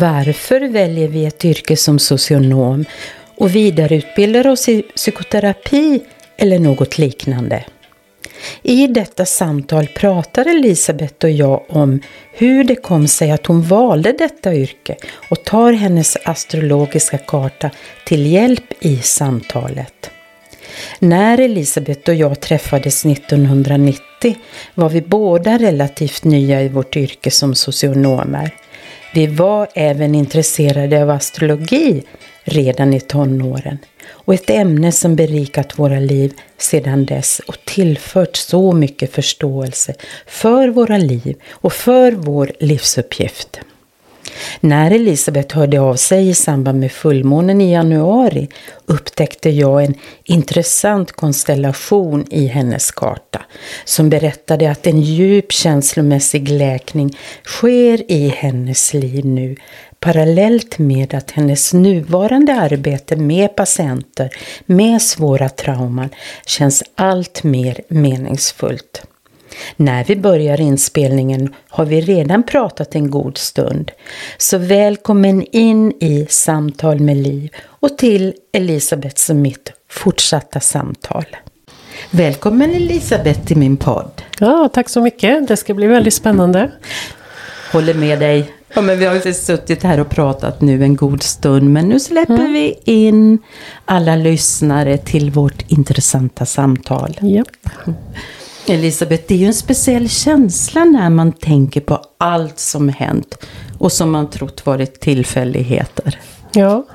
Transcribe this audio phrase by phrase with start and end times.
[0.00, 2.84] Varför väljer vi ett yrke som socionom
[3.36, 6.00] och vidareutbildar oss i psykoterapi
[6.36, 7.64] eller något liknande?
[8.62, 12.00] I detta samtal pratar Elisabeth och jag om
[12.32, 14.96] hur det kom sig att hon valde detta yrke
[15.28, 17.70] och tar hennes astrologiska karta
[18.06, 20.10] till hjälp i samtalet.
[20.98, 24.36] När Elisabeth och jag träffades 1990
[24.74, 28.54] var vi båda relativt nya i vårt yrke som socionomer.
[29.14, 32.02] Vi var även intresserade av astrologi
[32.44, 38.72] redan i tonåren och ett ämne som berikat våra liv sedan dess och tillfört så
[38.72, 39.94] mycket förståelse
[40.26, 43.60] för våra liv och för vår livsuppgift.
[44.60, 48.48] När Elisabeth hörde av sig i samband med fullmånen i januari
[48.86, 53.42] upptäckte jag en intressant konstellation i hennes karta
[53.84, 59.56] som berättade att en djup känslomässig läkning sker i hennes liv nu
[60.00, 64.30] parallellt med att hennes nuvarande arbete med patienter
[64.66, 66.10] med svåra trauman
[66.46, 69.02] känns allt mer meningsfullt.
[69.76, 73.90] När vi börjar inspelningen har vi redan pratat en god stund.
[74.38, 81.24] Så välkommen in i Samtal med Liv och till Elisabeths och mitt fortsatta samtal.
[82.10, 84.22] Välkommen Elisabeth till min podd.
[84.38, 85.48] Ja, tack så mycket.
[85.48, 86.70] Det ska bli väldigt spännande.
[87.72, 88.52] Håller med dig.
[88.74, 92.00] Ja, men vi har ju suttit här och pratat nu en god stund, men nu
[92.00, 92.52] släpper mm.
[92.52, 93.38] vi in
[93.84, 97.18] alla lyssnare till vårt intressanta samtal.
[97.22, 97.46] Yep.
[98.66, 103.46] Elisabeth, det är ju en speciell känsla när man tänker på allt som hänt
[103.78, 106.18] och som man trott varit tillfälligheter.
[106.52, 106.86] Ja.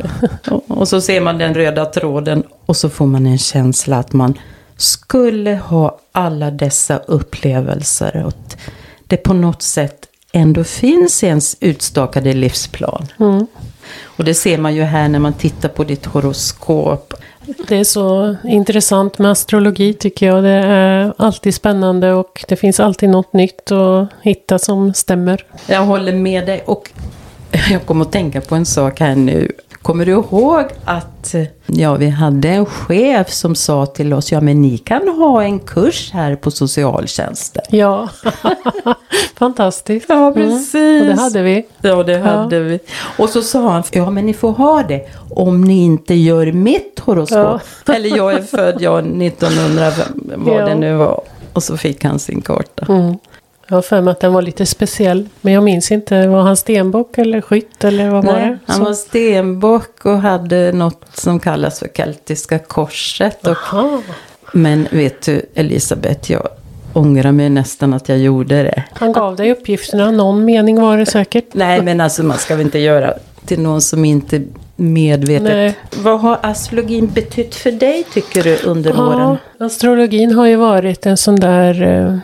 [0.67, 4.33] och så ser man den röda tråden och så får man en känsla att man
[4.77, 8.23] skulle ha alla dessa upplevelser.
[8.25, 8.55] Och
[9.07, 13.07] det på något sätt ändå finns i ens utstakade livsplan.
[13.19, 13.47] Mm.
[14.03, 17.13] Och det ser man ju här när man tittar på ditt horoskop.
[17.67, 20.43] Det är så intressant med astrologi tycker jag.
[20.43, 25.45] Det är alltid spännande och det finns alltid något nytt att hitta som stämmer.
[25.67, 26.89] Jag håller med dig och
[27.71, 29.51] jag kommer att tänka på en sak här nu.
[29.81, 34.61] Kommer du ihåg att ja, vi hade en chef som sa till oss, ja men
[34.61, 37.63] ni kan ha en kurs här på socialtjänsten.
[37.69, 38.09] Ja,
[39.35, 40.05] fantastiskt.
[40.09, 40.75] Ja, precis.
[40.75, 41.01] Mm.
[41.01, 41.65] Och det hade vi.
[41.81, 42.63] Ja, det hade ja.
[42.63, 42.79] vi.
[43.17, 46.99] Och så sa han, ja men ni får ha det om ni inte gör mitt
[46.99, 47.61] horoskop.
[47.85, 47.93] Ja.
[47.93, 49.91] Eller jag är född, jag 1900,
[50.35, 50.65] vad ja.
[50.65, 51.21] det nu var.
[51.53, 52.85] Och så fick han sin karta.
[52.89, 53.17] Mm.
[53.69, 55.29] Jag har för mig att den var lite speciell.
[55.41, 56.27] Men jag minns inte.
[56.27, 58.57] Var han stenbock eller skytt eller vad Nej, var det?
[58.65, 58.83] Han Så.
[58.83, 63.47] var stenbock och hade något som kallas för keltiska korset.
[63.47, 63.57] Och,
[64.53, 66.47] men vet du Elisabeth, jag
[66.93, 68.83] ångrar mig nästan att jag gjorde det.
[68.93, 70.11] Han gav dig uppgifterna.
[70.11, 71.45] Någon mening var det säkert.
[71.51, 73.13] Nej, men alltså man ska väl inte göra
[73.45, 74.41] till någon som inte
[74.75, 75.43] medvetet.
[75.43, 75.77] Nej.
[76.03, 79.37] Vad har astrologin betytt för dig tycker du under ja, åren?
[79.59, 82.17] Astrologin har ju varit en sån där eh,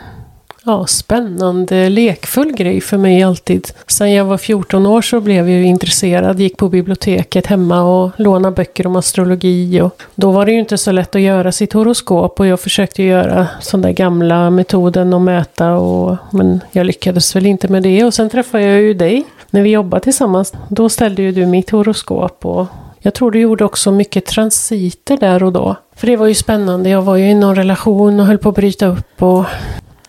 [0.66, 3.68] ja, spännande, lekfull grej för mig alltid.
[3.86, 8.54] Sen jag var 14 år så blev jag intresserad, gick på biblioteket hemma och lånade
[8.54, 9.80] böcker om astrologi.
[9.80, 13.02] Och då var det ju inte så lätt att göra sitt horoskop och jag försökte
[13.02, 18.04] göra sån där gamla metoden att mäta och, men jag lyckades väl inte med det.
[18.04, 20.52] Och sen träffade jag ju dig när vi jobbade tillsammans.
[20.68, 22.66] Då ställde ju du mitt horoskop och
[22.98, 25.76] jag tror du gjorde också mycket transiter där och då.
[25.96, 26.88] För det var ju spännande.
[26.90, 29.44] Jag var ju i någon relation och höll på att bryta upp och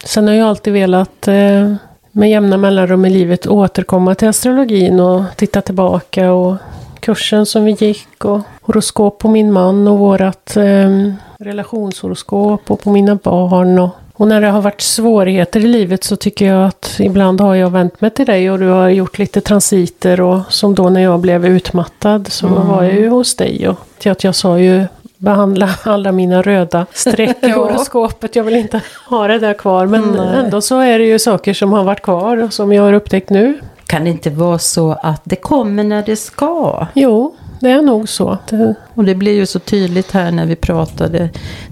[0.04, 1.74] Sen har jag alltid velat eh,
[2.12, 6.56] med jämna mellanrum i livet återkomma till astrologin och titta tillbaka och
[7.00, 12.92] kursen som vi gick och horoskop på min man och vårat eh, relationshoroskop och på
[12.92, 13.80] mina barn.
[13.80, 17.56] Och, och när det har varit svårigheter i livet så tycker jag att ibland har
[17.56, 21.02] jag vänt mig till dig och du har gjort lite transiter och som då när
[21.02, 22.68] jag blev utmattad så mm.
[22.68, 24.86] var jag ju hos dig och till att jag sa ju
[25.18, 28.36] behandla alla mina röda streck i horoskopet.
[28.36, 29.86] Jag vill inte ha det där kvar.
[29.86, 30.40] Men Nej.
[30.40, 33.30] ändå så är det ju saker som har varit kvar och som jag har upptäckt
[33.30, 33.60] nu.
[33.86, 36.88] Kan det inte vara så att det kommer när det ska?
[36.94, 38.38] Jo, det är nog så.
[38.50, 38.76] Det...
[38.94, 41.30] Och det blir ju så tydligt här när vi pratade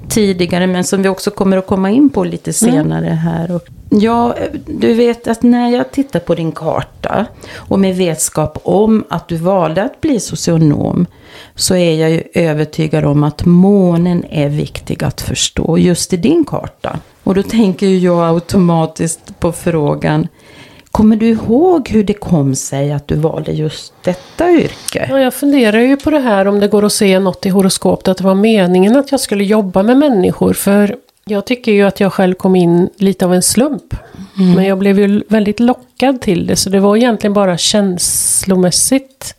[0.09, 2.73] tidigare, men som vi också kommer att komma in på lite mm.
[2.73, 3.17] senare mm.
[3.17, 3.59] här.
[3.89, 4.35] Ja,
[4.65, 9.35] du vet att när jag tittar på din karta och med vetskap om att du
[9.35, 11.05] valde att bli socionom
[11.55, 16.45] så är jag ju övertygad om att månen är viktig att förstå just i din
[16.45, 16.99] karta.
[17.23, 20.27] Och då tänker jag automatiskt på frågan
[20.95, 25.07] Kommer du ihåg hur det kom sig att du valde just detta yrke?
[25.09, 28.07] Ja, jag funderar ju på det här om det går att se något i horoskopet
[28.07, 30.53] att det var meningen att jag skulle jobba med människor.
[30.53, 30.95] För
[31.25, 33.95] jag tycker ju att jag själv kom in lite av en slump.
[34.37, 34.55] Mm.
[34.55, 39.35] Men jag blev ju väldigt lockad till det så det var egentligen bara känslomässigt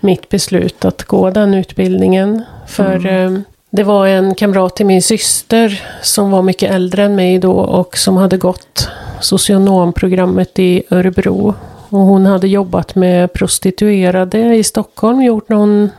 [0.00, 2.42] mitt beslut att gå den utbildningen.
[2.66, 3.34] För mm.
[3.34, 3.40] eh,
[3.70, 7.98] det var en kamrat till min syster som var mycket äldre än mig då och
[7.98, 8.88] som hade gått
[9.20, 11.54] socionomprogrammet i Örebro.
[11.88, 15.90] Och hon hade jobbat med prostituerade i Stockholm, gjort någon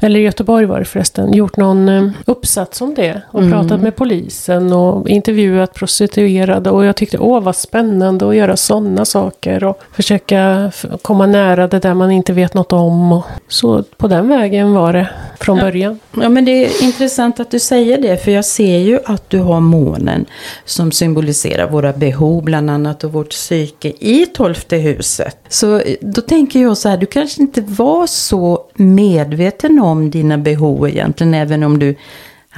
[0.00, 3.22] eller i Göteborg var det förresten, gjort någon eh, uppsats om det.
[3.30, 3.52] Och mm.
[3.52, 6.70] pratat med polisen och intervjuat prostituerade.
[6.70, 9.64] Och jag tyckte, åh vad spännande att göra sådana saker.
[9.64, 10.72] Och försöka
[11.02, 13.12] komma nära det där man inte vet något om.
[13.12, 15.08] Och så på den vägen var det
[15.40, 15.64] från ja.
[15.64, 15.98] början.
[16.20, 18.24] Ja men det är intressant att du säger det.
[18.24, 20.26] För jag ser ju att du har månen
[20.64, 25.36] som symboliserar våra behov bland annat och vårt psyke i tolfte huset.
[25.48, 30.10] Så eh, då tänker jag så här, du kanske inte var så medveten om om
[30.10, 31.94] dina behov egentligen, även om du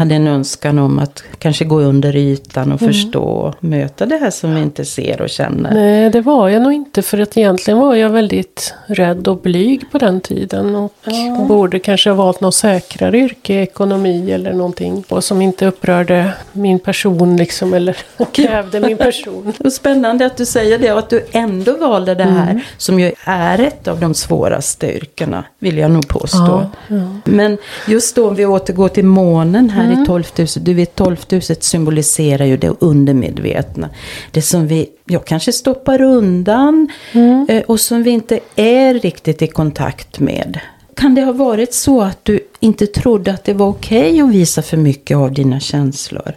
[0.00, 2.92] hade en önskan om att kanske gå under ytan och mm.
[2.92, 5.74] förstå och möta det här som vi inte ser och känner.
[5.74, 9.90] Nej, det var jag nog inte för att egentligen var jag väldigt rädd och blyg
[9.90, 10.76] på den tiden.
[10.76, 11.44] Och ja.
[11.48, 15.04] borde kanske ha valt något säkrare yrke, ekonomi eller någonting.
[15.08, 17.96] Och som inte upprörde min person liksom, eller
[18.32, 19.52] krävde min person.
[19.64, 22.62] Och spännande att du säger det och att du ändå valde det här mm.
[22.76, 26.38] som ju är ett av de svåraste yrkena, vill jag nog påstå.
[26.38, 27.20] Ja, ja.
[27.24, 27.58] Men
[27.88, 30.02] just då om vi återgår till månen här mm.
[30.02, 30.64] i tolftuset.
[30.64, 33.88] Du vet tolftuset symboliserar ju det undermedvetna.
[34.30, 37.46] Det som vi, ja, kanske stoppar undan mm.
[37.48, 40.60] eh, och som vi inte är riktigt i kontakt med.
[40.96, 44.30] Kan det ha varit så att du inte trodde att det var okej okay att
[44.30, 46.32] visa för mycket av dina känslor?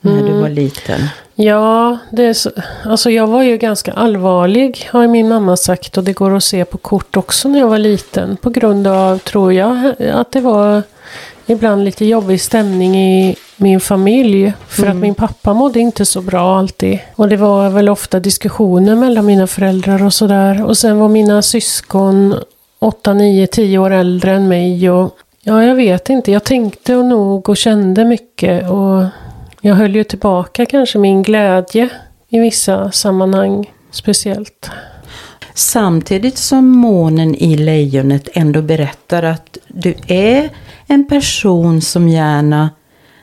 [0.00, 0.26] När mm.
[0.26, 1.00] du var liten?
[1.34, 2.50] Ja, det är så,
[2.84, 6.64] alltså jag var ju ganska allvarlig har min mamma sagt och det går att se
[6.64, 8.36] på kort också när jag var liten.
[8.36, 10.82] På grund av, tror jag, att det var
[11.46, 14.52] ibland lite jobbig stämning i min familj.
[14.68, 14.96] För mm.
[14.96, 16.98] att min pappa mådde inte så bra alltid.
[17.16, 20.64] Och det var väl ofta diskussioner mellan mina föräldrar och sådär.
[20.64, 22.34] Och sen var mina syskon
[22.78, 24.90] 8, 9, 10 år äldre än mig.
[24.90, 26.32] Och ja, jag vet inte.
[26.32, 28.70] Jag tänkte nog och kände mycket.
[28.70, 29.04] Och
[29.60, 31.88] jag höll ju tillbaka kanske min glädje
[32.28, 34.70] i vissa sammanhang speciellt.
[35.54, 40.50] Samtidigt som månen i lejonet ändå berättar att du är
[40.86, 42.70] en person som gärna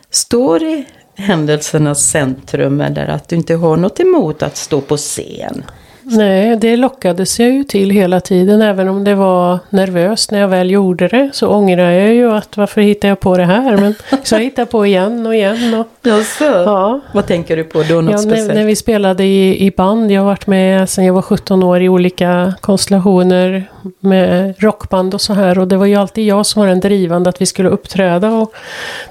[0.10, 5.64] står i händelsernas centrum eller att du inte har något emot att stå på scen.
[6.18, 8.62] Nej, det lockades jag ju till hela tiden.
[8.62, 11.30] Även om det var nervöst när jag väl gjorde det.
[11.34, 13.78] Så ångrar jag ju att varför hittar jag på det här?
[13.78, 15.74] Men så jag hittar på igen och igen.
[15.74, 16.44] Och, Jaså?
[16.44, 17.02] Ja.
[17.14, 18.02] Vad tänker du på då?
[18.02, 18.48] Något ja, speciellt?
[18.48, 20.12] När, när vi spelade i, i band.
[20.12, 23.70] Jag har varit med sedan jag var 17 år i olika konstellationer
[24.00, 25.60] med rockband och så här.
[25.60, 28.54] Och det var ju alltid jag som var den drivande att vi skulle uppträda och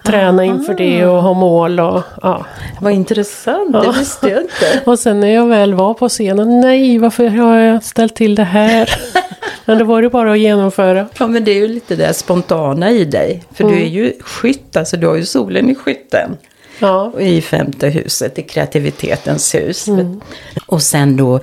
[0.05, 0.53] träna Aha.
[0.53, 1.81] inför det och ha mål.
[1.81, 2.47] Och, ja.
[2.81, 3.81] Vad intressant, ja.
[3.81, 4.81] det visste jag inte.
[4.91, 8.45] och sen när jag väl var på scenen, nej varför har jag ställt till det
[8.45, 8.91] här?
[9.65, 11.09] men då var det bara att genomföra.
[11.19, 13.43] Ja men det är ju lite det spontana i dig.
[13.53, 13.77] För mm.
[13.77, 16.37] du är ju skytt, alltså du har ju solen i skytten.
[16.79, 17.13] Ja.
[17.21, 19.89] I femte huset, i kreativitetens hus.
[19.89, 20.21] Mm.
[20.67, 21.41] Och sen då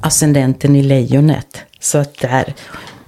[0.00, 1.58] ascendenten i lejonet.
[1.80, 2.54] Så att där,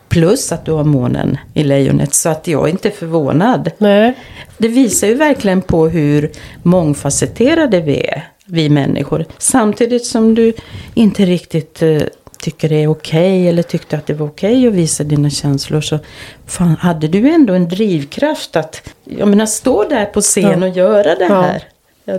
[0.08, 2.14] plus att du har månen i lejonet.
[2.14, 3.70] Så att jag är inte förvånad.
[3.78, 4.14] Nej.
[4.58, 6.30] Det visar ju verkligen på hur
[6.62, 9.24] mångfacetterade vi är, vi människor.
[9.38, 10.52] Samtidigt som du
[10.94, 12.02] inte riktigt eh,
[12.38, 15.30] tycker det är okej okay, eller tyckte att det var okej okay att visa dina
[15.30, 15.98] känslor så
[16.46, 20.68] fan, hade du ändå en drivkraft att jag menar, stå där på scen ja.
[20.68, 21.62] och göra det här.
[22.04, 22.18] Ja.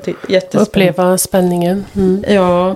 [0.54, 1.86] Uppleva spänningen.
[1.96, 2.24] Mm.
[2.30, 2.76] Ja.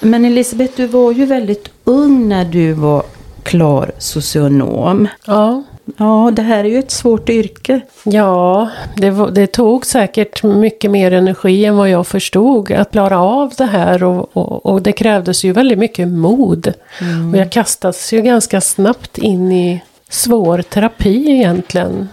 [0.00, 3.02] Men Elisabeth, du var ju väldigt ung när du var
[3.42, 5.08] klar socionom.
[5.26, 5.62] Ja.
[5.96, 7.80] Ja, det här är ju ett svårt yrke.
[8.04, 13.52] Ja, det, det, tog säkert mycket mer energi än vad jag förstod att klara av
[13.58, 16.72] det här och, och, och det krävdes ju väldigt mycket mod.
[17.00, 17.32] Mm.
[17.32, 22.08] Och jag kastades ju ganska snabbt in i svår terapi egentligen.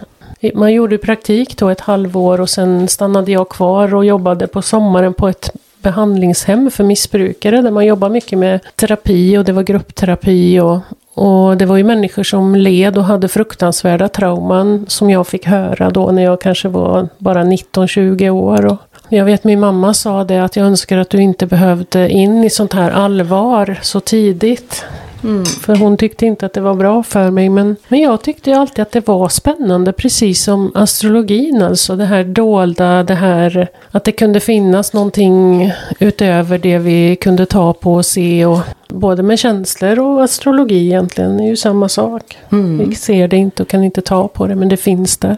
[0.54, 5.14] Man gjorde praktik då ett halvår och sen stannade jag kvar och jobbade på sommaren
[5.14, 5.50] på ett
[5.82, 10.78] behandlingshem för missbrukare där man jobbar mycket med terapi och det var gruppterapi och,
[11.16, 15.90] och det var ju människor som led och hade fruktansvärda trauman som jag fick höra
[15.90, 18.66] då när jag kanske var bara 19-20 år.
[18.66, 22.44] Och jag vet min mamma sa det att jag önskar att du inte behövde in
[22.44, 24.84] i sånt här allvar så tidigt.
[25.26, 25.44] Mm.
[25.44, 27.48] För hon tyckte inte att det var bra för mig.
[27.48, 29.92] Men, men jag tyckte alltid att det var spännande.
[29.92, 31.96] Precis som astrologin alltså.
[31.96, 37.72] Det här dolda, det här att det kunde finnas någonting utöver det vi kunde ta
[37.72, 38.46] på och se.
[38.46, 42.38] Och, både med känslor och astrologi egentligen är ju samma sak.
[42.52, 42.88] Mm.
[42.88, 45.36] Vi ser det inte och kan inte ta på det men det finns där.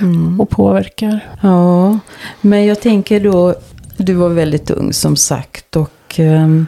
[0.00, 0.40] Mm.
[0.40, 1.20] Och påverkar.
[1.42, 1.98] Ja,
[2.40, 3.54] men jag tänker då,
[3.96, 5.76] du var väldigt ung som sagt.
[5.76, 6.18] och...
[6.18, 6.66] Um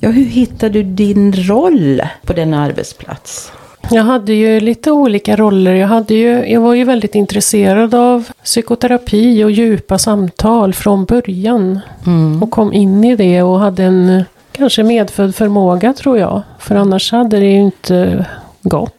[0.00, 3.52] Ja, hur hittade du din roll på denna arbetsplats?
[3.90, 5.74] Jag hade ju lite olika roller.
[5.74, 11.80] Jag, hade ju, jag var ju väldigt intresserad av psykoterapi och djupa samtal från början.
[12.06, 12.42] Mm.
[12.42, 16.42] Och kom in i det och hade en kanske medfödd förmåga tror jag.
[16.58, 18.26] För annars hade det ju inte
[18.62, 18.94] gått.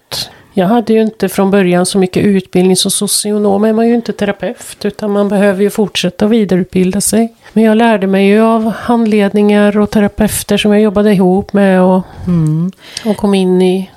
[0.53, 4.13] Jag hade ju inte från början så mycket utbildning som socionom är man ju inte
[4.13, 7.33] terapeut utan man behöver ju fortsätta vidareutbilda sig.
[7.53, 12.03] Men jag lärde mig ju av handledningar och terapeuter som jag jobbade ihop med och,
[12.27, 12.71] mm.
[13.05, 13.89] och kom in i.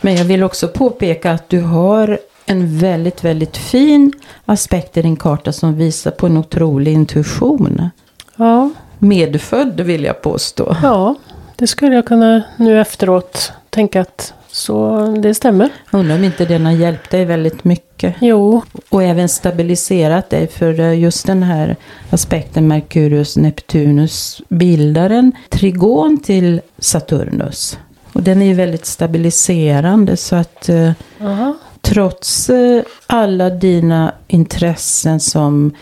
[0.00, 4.12] Men jag vill också påpeka att du har en väldigt, väldigt fin
[4.44, 7.90] aspekt i din karta som visar på en otrolig intuition.
[8.36, 8.70] Ja.
[8.98, 10.76] Medfödd vill jag påstå.
[10.82, 11.14] Ja,
[11.56, 15.68] det skulle jag kunna nu efteråt tänka att så det stämmer.
[15.90, 18.14] Undrar om inte den har hjälpt dig väldigt mycket.
[18.20, 18.62] Jo.
[18.88, 20.46] Och även stabiliserat dig.
[20.46, 21.76] För eh, just den här
[22.10, 27.78] aspekten Merkurius Neptunus bildar en trigon till Saturnus.
[28.12, 31.50] Och den är ju väldigt stabiliserande så att uh,
[31.80, 35.74] trots uh, alla dina intressen som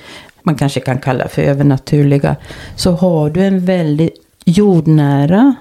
[0.43, 2.37] man kanske kan kalla för övernaturliga
[2.77, 5.55] så har du en väldigt jordnära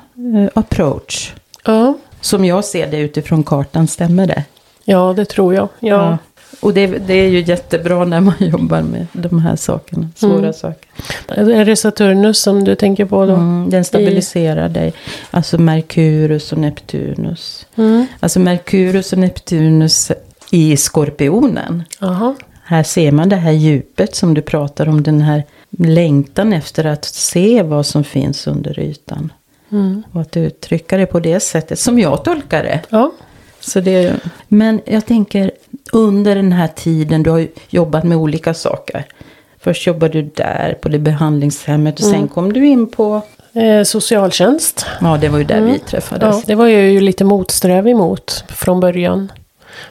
[0.54, 1.34] approach.
[1.66, 1.94] Ja.
[2.22, 4.44] Som jag ser det utifrån kartan, stämmer det?
[4.84, 5.68] Ja, det tror jag.
[5.80, 5.88] Ja.
[5.90, 6.18] ja.
[6.60, 10.54] Och det, det, är ju jättebra när man jobbar med de här sakerna, svåra mm.
[10.54, 10.90] saker.
[11.28, 13.34] Är det Saturnus som du tänker på då?
[13.34, 14.74] Mm, den stabiliserar I...
[14.74, 14.94] dig.
[15.32, 17.66] Alltså Merkurus och Neptunus.
[17.76, 18.08] Mm.
[18.20, 20.12] Alltså Merkurus och Neptunus
[20.52, 21.84] i skorpionen.
[22.02, 22.36] Aha.
[22.64, 25.04] Här ser man det här djupet som du pratar om.
[25.04, 25.44] Den här
[25.78, 29.32] längtan efter att se vad som finns under ytan.
[29.72, 30.04] Mm.
[30.14, 32.82] Och att uttrycka det på det sättet som jag tolkar det.
[32.90, 33.12] Ja.
[33.60, 34.16] Så det
[34.48, 35.52] men jag tänker
[35.92, 39.06] under den här tiden du har jobbat med olika saker.
[39.60, 42.20] Först jobbade du där på det behandlingshemmet och mm.
[42.20, 43.22] sen kom du in på
[43.54, 44.86] eh, socialtjänst.
[45.02, 45.74] Ja, det var ju där mm.
[45.74, 46.36] vi träffades.
[46.36, 49.32] Ja, det var jag ju lite motsträvig mot från början.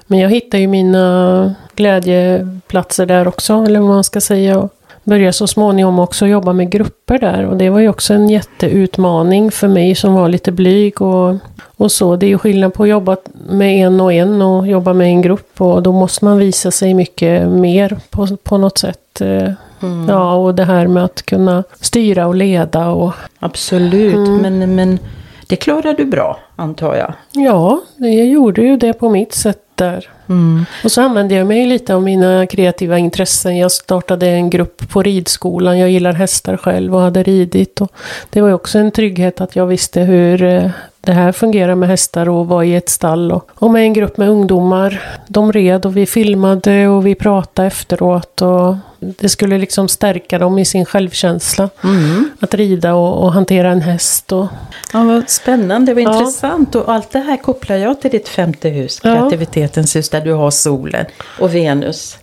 [0.07, 4.69] Men jag hittade ju mina glädjeplatser där också, eller vad man ska säga
[5.09, 9.51] började så småningom också jobba med grupper där och det var ju också en jätteutmaning
[9.51, 11.37] för mig som var lite blyg och,
[11.77, 12.17] och så.
[12.17, 13.17] Det är ju skillnad på att jobba
[13.49, 16.95] med en och en och jobba med en grupp och då måste man visa sig
[16.95, 19.21] mycket mer på, på något sätt.
[19.21, 20.09] Eh, mm.
[20.09, 23.13] Ja, och det här med att kunna styra och leda och...
[23.39, 24.37] Absolut, mm.
[24.37, 24.99] men, men
[25.47, 27.13] det klarade du bra antar jag?
[27.33, 30.11] Ja, jag gjorde ju det på mitt sätt där.
[30.29, 30.67] Mm.
[30.85, 33.57] Och så använde jag mig lite av mina kreativa intressen.
[33.57, 35.79] Jag startade en grupp på ridskolan.
[35.79, 37.81] Jag gillar hästar själv och hade ridit.
[37.81, 37.93] Och
[38.31, 40.71] det var ju också en trygghet att jag visste hur eh,
[41.01, 43.33] det här fungerar med hästar och var i ett stall.
[43.33, 45.03] Och, och med en grupp med ungdomar.
[45.29, 48.43] De red och vi filmade och vi pratade efteråt.
[48.43, 51.71] Och det skulle liksom stärka dem i sin självkänsla.
[51.85, 52.31] Mm.
[52.41, 54.33] Att rida och, och, hantera en häst.
[54.33, 54.47] Och...
[54.93, 56.19] Ja, vad spännande, vad ja.
[56.19, 56.75] intressant.
[56.75, 60.51] Och allt det här kopplar jag till ditt femte hus, kreativitetens hus, där du har
[60.51, 61.07] solen
[61.41, 62.19] och Venus.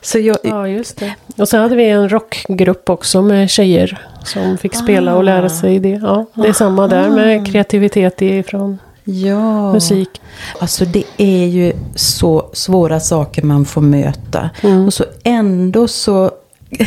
[0.00, 0.36] Så jag...
[0.42, 1.14] Ja, just det.
[1.36, 5.48] Och sen hade vi en rockgrupp också med tjejer som fick spela och lära ah.
[5.48, 6.00] sig det.
[6.02, 9.72] Ja, det är samma där med kreativitet ifrån ja.
[9.72, 10.20] musik.
[10.58, 14.50] Alltså det är ju så svåra saker man får möta.
[14.62, 14.86] Mm.
[14.86, 16.30] Och så ändå så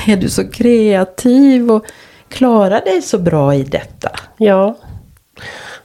[0.07, 1.85] är du så kreativ och
[2.29, 4.09] klarar dig så bra i detta.
[4.37, 4.75] Ja.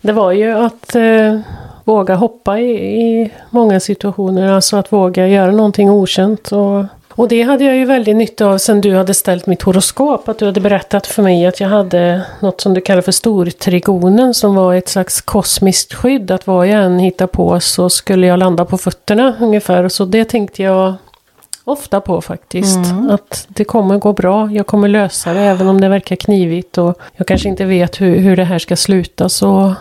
[0.00, 1.40] Det var ju att eh,
[1.84, 4.52] våga hoppa i, i många situationer.
[4.52, 6.52] Alltså att våga göra någonting okänt.
[6.52, 6.84] Och
[7.20, 10.28] Och det hade jag ju väldigt nytta av sen du hade ställt mitt horoskop.
[10.28, 14.34] Att du hade berättat för mig att jag hade något som du kallar för stortrigonen
[14.34, 16.30] som var ett slags kosmiskt skydd.
[16.30, 19.88] Att vad jag än hittar på så skulle jag landa på fötterna ungefär.
[19.88, 20.94] Så det tänkte jag
[21.64, 22.76] ofta på faktiskt.
[22.76, 23.10] Mm.
[23.10, 26.98] Att det kommer gå bra, jag kommer lösa det även om det verkar knivigt och
[27.16, 29.74] jag kanske inte vet hur, hur det här ska sluta så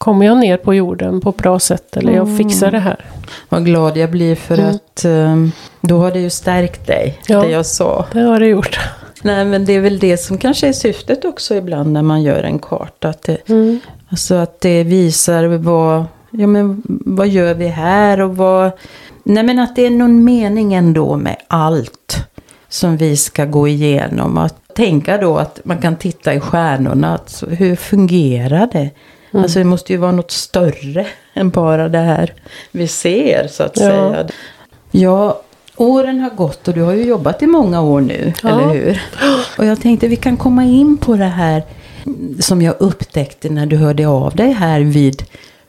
[0.00, 2.78] kommer jag ner på jorden på ett bra sätt eller jag fixar mm.
[2.78, 3.04] det här.
[3.48, 4.74] Vad glad jag blir för mm.
[4.74, 8.06] att um, då har det ju stärkt dig, ja, det jag sa.
[8.12, 8.78] det har det gjort.
[9.22, 12.42] Nej men det är väl det som kanske är syftet också ibland när man gör
[12.42, 13.08] en karta.
[13.08, 13.80] Att det, mm.
[14.08, 18.70] Alltså att det visar vad, ja men vad gör vi här och vad,
[19.24, 22.26] nej men att det är någon mening ändå med allt
[22.68, 24.38] som vi ska gå igenom.
[24.38, 28.90] Att tänka då att man kan titta i stjärnorna, att hur fungerar det?
[29.32, 29.42] Mm.
[29.42, 32.34] Alltså det måste ju vara något större än bara det här
[32.70, 33.82] vi ser så att ja.
[33.82, 34.28] säga.
[34.90, 35.42] Ja,
[35.76, 38.48] åren har gått och du har ju jobbat i många år nu, ja.
[38.48, 39.02] eller hur?
[39.58, 41.62] Och jag tänkte vi kan komma in på det här
[42.40, 45.22] som jag upptäckte när du hörde av dig här vid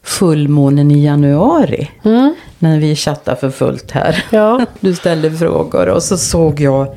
[0.04, 1.92] fullmånen i januari.
[2.04, 2.36] Mm.
[2.60, 4.26] När vi chattade för fullt här.
[4.30, 4.66] Ja.
[4.80, 6.96] Du ställde frågor och så såg jag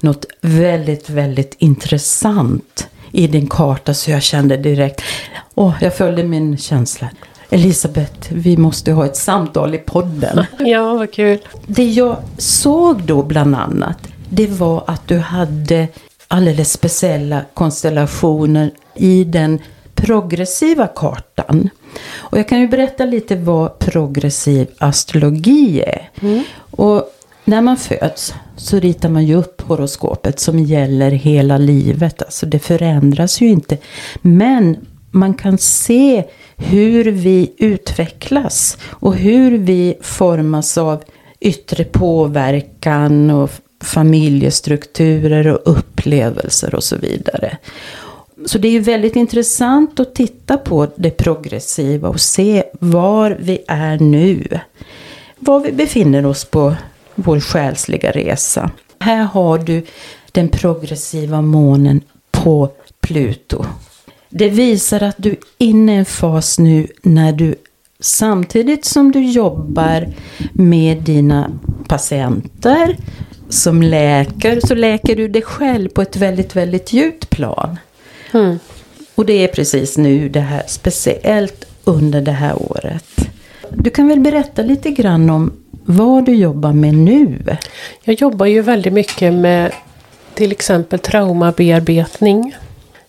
[0.00, 5.02] något väldigt, väldigt intressant i din karta så jag kände direkt,
[5.54, 7.10] åh, jag följde min känsla.
[7.50, 10.44] Elisabeth, vi måste ha ett samtal i podden.
[10.58, 11.38] Ja, vad kul.
[11.66, 13.98] Det jag såg då bland annat,
[14.28, 15.88] det var att du hade
[16.28, 19.58] alldeles speciella konstellationer i den
[19.94, 21.70] progressiva kartan.
[22.14, 26.10] Och jag kan ju berätta lite vad progressiv astrologi är.
[26.20, 26.44] Mm.
[26.70, 27.10] Och
[27.44, 32.22] när man föds så ritar man ju upp horoskopet som gäller hela livet.
[32.22, 33.78] Alltså det förändras ju inte.
[34.22, 34.76] Men
[35.10, 36.24] man kan se
[36.56, 41.02] hur vi utvecklas och hur vi formas av
[41.40, 43.50] yttre påverkan och
[43.82, 47.58] familjestrukturer och upplevelser och så vidare.
[48.46, 53.58] Så det är ju väldigt intressant att titta på det progressiva och se var vi
[53.68, 54.60] är nu.
[55.38, 56.74] Var vi befinner oss på
[57.16, 58.70] vår själsliga resa.
[59.00, 59.82] Här har du
[60.32, 62.00] den progressiva månen
[62.30, 63.64] på Pluto.
[64.28, 67.54] Det visar att du är inne i en fas nu när du
[68.00, 70.08] samtidigt som du jobbar
[70.52, 71.50] med dina
[71.88, 72.96] patienter
[73.48, 77.78] som läker så läker du dig själv på ett väldigt, väldigt djupt plan.
[78.32, 78.58] Mm.
[79.14, 83.28] Och det är precis nu det här, speciellt under det här året.
[83.70, 85.52] Du kan väl berätta lite grann om
[85.86, 87.38] vad du jobbar med nu?
[88.04, 89.72] Jag jobbar ju väldigt mycket med
[90.34, 92.54] till exempel traumabearbetning.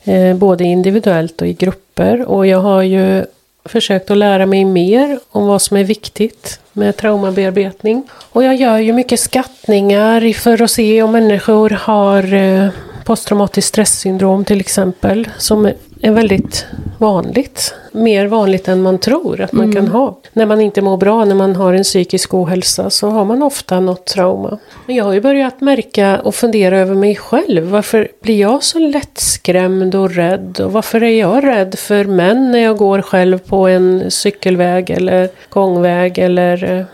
[0.04, 2.30] Eh, både individuellt och i grupper.
[2.30, 3.26] Och jag har ju
[3.66, 8.10] försökt att lära mig mer om vad som är viktigt med traumabearbetning.
[8.32, 12.70] Och jag gör ju mycket skattningar för att se om människor har eh,
[13.06, 15.30] posttraumatiskt stresssyndrom till exempel.
[15.38, 16.66] Som är väldigt
[16.98, 17.74] vanligt.
[17.92, 19.76] Mer vanligt än man tror att man mm.
[19.76, 20.20] kan ha.
[20.34, 23.80] När man inte mår bra, när man har en psykisk ohälsa så har man ofta
[23.80, 24.58] något trauma.
[24.86, 27.64] Men jag har ju börjat märka och fundera över mig själv.
[27.64, 30.60] Varför blir jag så lättskrämd och rädd?
[30.60, 35.30] Och varför är jag rädd för män när jag går själv på en cykelväg eller
[35.50, 36.86] gångväg eller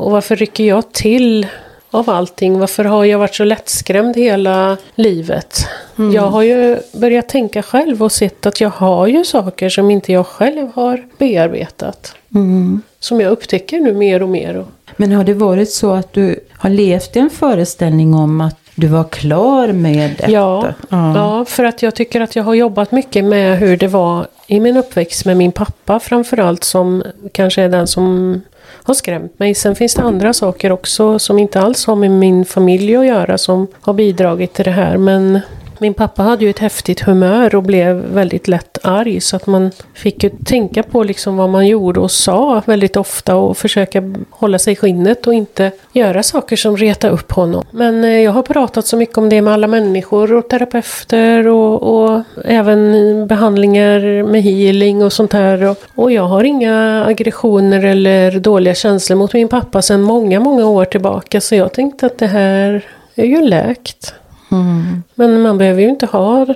[0.00, 1.46] och varför rycker jag till
[1.90, 2.58] av allting.
[2.58, 5.66] Varför har jag varit så lättskrämd hela livet?
[5.98, 6.12] Mm.
[6.12, 10.12] Jag har ju börjat tänka själv och sett att jag har ju saker som inte
[10.12, 12.14] jag själv har bearbetat.
[12.34, 12.82] Mm.
[12.98, 14.64] Som jag upptäcker nu mer och mer.
[14.96, 18.86] Men har det varit så att du har levt i en föreställning om att du
[18.86, 20.30] var klar med detta?
[20.30, 21.14] Ja, ja.
[21.14, 24.60] ja, för att jag tycker att jag har jobbat mycket med hur det var i
[24.60, 28.40] min uppväxt med min pappa framförallt som kanske är den som
[28.82, 29.54] har skrämt mig.
[29.54, 33.38] Sen finns det andra saker också som inte alls har med min familj att göra
[33.38, 34.96] som har bidragit till det här.
[34.96, 35.40] Men
[35.80, 39.70] min pappa hade ju ett häftigt humör och blev väldigt lätt arg så att man
[39.94, 44.58] fick ju tänka på liksom vad man gjorde och sa väldigt ofta och försöka hålla
[44.58, 47.64] sig i skinnet och inte göra saker som retar upp honom.
[47.70, 51.82] Men eh, jag har pratat så mycket om det med alla människor och terapeuter och,
[51.82, 55.64] och även behandlingar med healing och sånt här.
[55.64, 60.66] Och, och jag har inga aggressioner eller dåliga känslor mot min pappa sedan många, många
[60.66, 64.14] år tillbaka så jag tänkte att det här är ju läkt.
[64.50, 65.02] Mm.
[65.14, 66.46] Men man behöver ju inte ha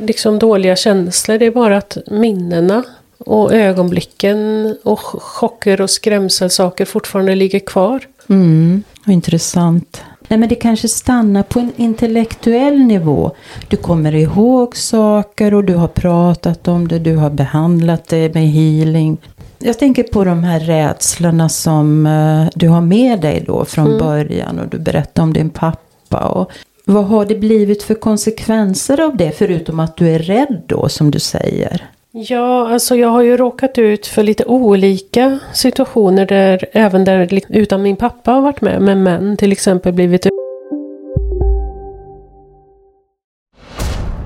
[0.00, 1.38] liksom dåliga känslor.
[1.38, 2.82] Det är bara att minnena
[3.18, 8.00] och ögonblicken och chocker och skrämselsaker fortfarande ligger kvar.
[8.28, 10.02] Mm, intressant.
[10.28, 13.30] Nej men det kanske stannar på en intellektuell nivå.
[13.68, 18.48] Du kommer ihåg saker och du har pratat om det, du har behandlat det med
[18.48, 19.18] healing.
[19.58, 23.98] Jag tänker på de här rädslorna som eh, du har med dig då från Mm.
[23.98, 26.18] början och du berättar om din pappa.
[26.18, 26.50] Och
[26.88, 31.10] vad har det blivit för konsekvenser av det förutom att du är rädd då som
[31.10, 31.90] du säger?
[32.10, 37.82] Ja, alltså jag har ju råkat ut för lite olika situationer där även där utan
[37.82, 40.26] min pappa har varit med, med män till exempel blivit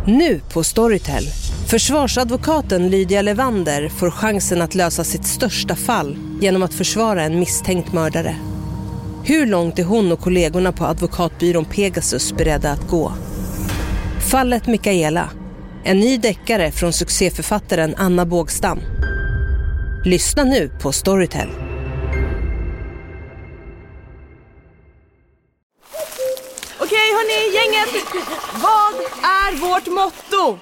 [0.07, 1.25] Nu på Storytel.
[1.71, 7.93] Försvarsadvokaten Lydia Levander får chansen att lösa sitt största fall genom att försvara en misstänkt
[7.93, 8.37] mördare.
[9.25, 13.13] Hur långt är hon och kollegorna på advokatbyrån Pegasus beredda att gå?
[14.31, 15.31] Fallet Mikaela.
[15.85, 18.81] En ny deckare från succéförfattaren Anna Bågstam.
[20.05, 21.49] Lyssna nu på Storytel.
[26.79, 28.05] Okej hörni, gänget!
[28.55, 30.59] Vad är vårt motto?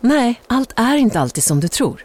[0.00, 2.04] Nej, allt är inte alltid som du tror.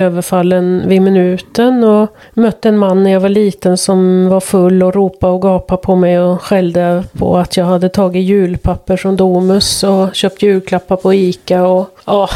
[0.00, 4.94] Överfallen vid minuten och mötte en man när jag var liten som var full och
[4.94, 9.84] ropade och gapade på mig och skällde på att jag hade tagit julpapper från Domus
[9.84, 12.28] och köpt julklappar på Ica och ja,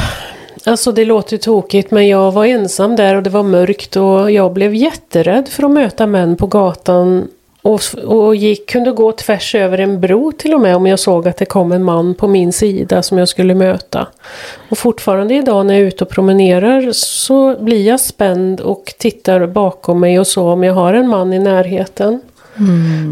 [0.64, 4.31] alltså det låter ju tokigt men jag var ensam där och det var mörkt och
[4.31, 7.29] jag blev jätterädd för att möta män på gatan
[7.64, 11.29] och, och gick, kunde gå tvärs över en bro till och med om jag såg
[11.29, 14.07] att det kom en man på min sida som jag skulle möta.
[14.70, 19.46] Och fortfarande idag när jag är ute och promenerar så blir jag spänd och tittar
[19.46, 22.20] bakom mig och så om jag har en man i närheten.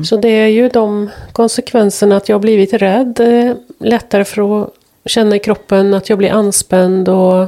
[0.04, 3.20] Så det är ju de konsekvenserna att jag har blivit rädd.
[3.20, 4.70] eh, Lättare för att
[5.06, 7.46] känna i kroppen att jag blir anspänd och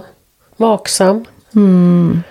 [0.57, 1.25] vaksam.
[1.55, 2.23] Mm.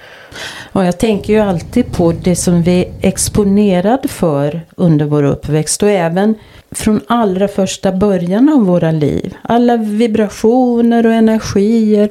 [0.72, 5.84] Och jag tänker ju alltid på det som vi är exponerad för under vår uppväxt
[5.84, 6.36] och även
[6.72, 9.36] från allra första början av våra liv.
[9.42, 12.10] Alla vibrationer och energier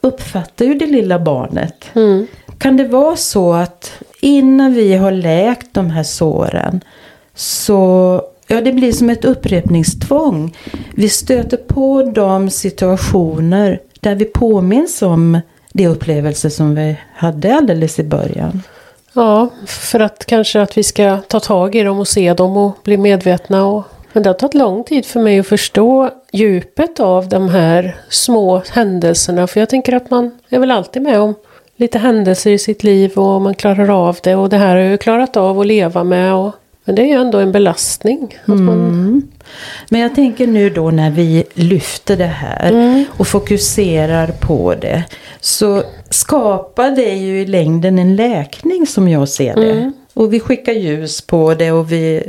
[0.00, 1.84] uppfattar ju det lilla barnet.
[1.94, 2.26] Mm.
[2.58, 6.80] Kan det vara så att innan vi har läkt de här såren
[7.34, 10.56] så Ja, det blir som ett upprepningstvång.
[10.94, 15.40] Vi stöter på de situationer där vi påminns om
[15.76, 18.62] de upplevelser som vi hade alldeles i början.
[19.12, 22.78] Ja, för att kanske att vi ska ta tag i dem och se dem och
[22.84, 23.66] bli medvetna.
[23.66, 23.84] Och...
[24.12, 28.62] Men det har tagit lång tid för mig att förstå djupet av de här små
[28.70, 29.46] händelserna.
[29.46, 31.34] För jag tänker att man är väl alltid med om
[31.76, 34.34] lite händelser i sitt liv och man klarar av det.
[34.34, 36.34] Och det här har jag ju klarat av att leva med.
[36.34, 36.52] Och...
[36.84, 38.38] Men det är ju ändå en belastning.
[38.42, 38.88] Att man...
[38.88, 39.22] Mm.
[39.88, 43.04] Men jag tänker nu då när vi lyfter det här Mm.
[43.10, 45.04] och fokuserar på det.
[45.40, 49.70] Så skapar det ju i längden en läkning som jag ser det.
[49.72, 49.92] Mm.
[50.14, 52.22] Och vi skickar ljus på det och vi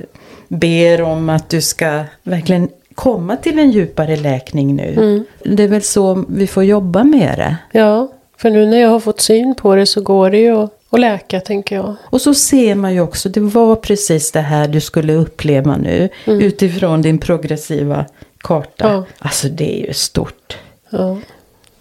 [0.48, 4.94] ber om att du ska verkligen komma till en djupare läkning nu.
[4.98, 5.26] Mm.
[5.58, 7.56] Det är väl så vi får jobba med det.
[7.80, 10.75] Ja, för nu när jag har fått syn på det så går det ju att,
[10.89, 11.95] att läka tänker jag.
[12.04, 16.10] Och så ser man ju också, det var precis det här du skulle uppleva nu.
[16.26, 18.06] Utifrån din progressiva
[18.38, 18.89] karta.
[18.89, 18.98] Mm.
[18.98, 19.06] Ja.
[19.19, 20.58] Alltså det är ju stort.
[20.89, 21.17] Ja.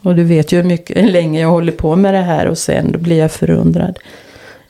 [0.03, 2.59] Och du vet ju hur mycket, hur länge jag håller på med det här och
[2.59, 3.99] sen då blir jag förundrad.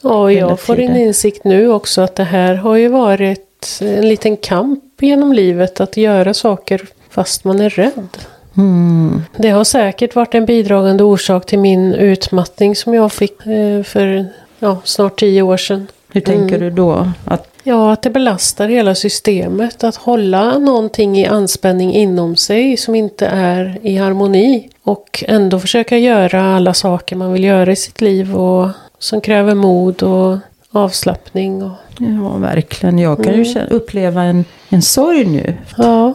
[0.01, 4.09] Ja, och jag får en insikt nu också att det här har ju varit en
[4.09, 8.09] liten kamp genom livet att göra saker fast man är rädd.
[8.57, 9.23] Mm.
[9.37, 14.27] Det har säkert varit en bidragande orsak till min utmattning som jag fick eh, för
[14.59, 15.87] ja, snart tio år sedan.
[16.13, 17.09] Hur tänker du då?
[17.25, 19.85] Att, Ja, att det belastar hela systemet.
[19.85, 24.69] Att hålla någonting i anspänning inom sig som inte är i harmoni.
[24.83, 29.55] Och ändå försöka göra alla saker man vill göra i sitt liv och som kräver
[29.55, 30.39] mod och
[30.71, 31.63] avslappning.
[31.63, 32.99] Och, ja, verkligen.
[32.99, 36.15] Jag kan ju känna, uppleva en, en sorg nu ja,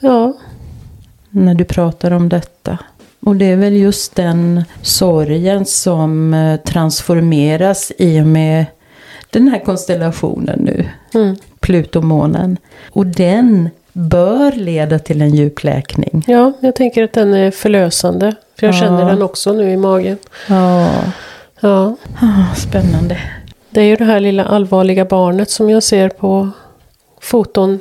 [0.00, 0.32] ja,
[1.32, 2.78] när du pratar om detta.
[3.24, 8.66] Och det är väl just den sorgen som eh, transformeras i och med
[9.30, 10.88] den här konstellationen nu.
[11.14, 12.56] mm, Plutomånen.
[12.90, 16.24] Och den bör leda till en djupläkning.
[16.26, 18.34] ja, jag tänker att den är förlösande.
[18.58, 18.80] För jag Ja.
[18.80, 20.18] känner den också nu i magen.
[20.48, 20.90] Ja,
[21.60, 23.18] Ja, ah, spännande.
[23.70, 26.50] det är ju det här lilla allvarliga barnet som jag ser på
[27.20, 27.78] foton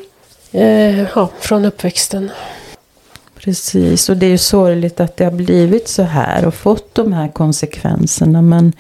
[0.52, 2.32] eh, ja, från uppväxten.
[3.44, 7.14] Precis, och det är ju sorgligt att det har blivit så här och fått de
[7.14, 8.42] här konsekvenserna.
[8.42, 8.74] Men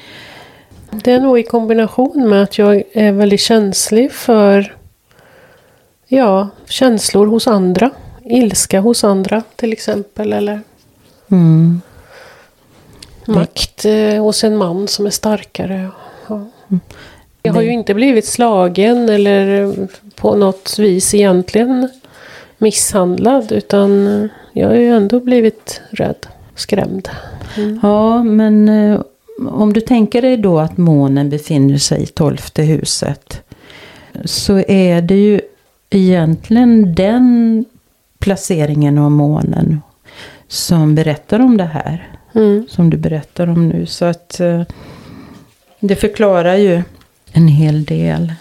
[0.91, 4.75] Det är nog i kombination med att jag är väldigt känslig för
[6.07, 7.89] ja, känslor hos andra.
[8.23, 10.33] Ilska hos andra till exempel.
[10.33, 10.61] Eller
[11.31, 11.81] Mm.
[13.25, 15.89] makt eh, hos en man som är starkare.
[16.27, 16.45] Ja.
[17.43, 19.73] Jag har ju inte blivit slagen eller
[20.15, 21.89] på något vis egentligen
[22.57, 23.51] misshandlad.
[23.51, 27.09] Utan jag har ju ändå blivit rädd, skrämd.
[27.81, 29.01] Ja, men eh,
[29.49, 33.41] om du tänker dig då att månen befinner sig i tolfte huset.
[34.25, 35.41] Så är det ju
[35.89, 37.65] egentligen den
[38.19, 39.81] placeringen av månen
[40.47, 42.07] som berättar om det här.
[42.35, 42.65] Mm.
[42.69, 43.85] Som du berättar om nu.
[43.85, 44.61] Så att eh,
[45.79, 46.81] det förklarar ju
[47.31, 48.33] en hel del.